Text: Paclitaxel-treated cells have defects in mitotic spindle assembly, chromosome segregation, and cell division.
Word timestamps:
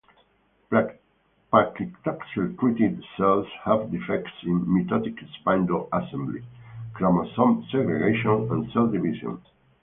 Paclitaxel-treated 1.53 3.03
cells 3.15 3.45
have 3.63 3.91
defects 3.91 4.31
in 4.41 4.65
mitotic 4.65 5.19
spindle 5.35 5.87
assembly, 5.93 6.43
chromosome 6.95 7.63
segregation, 7.69 8.49
and 8.51 8.71
cell 8.71 8.87
division. 8.87 9.39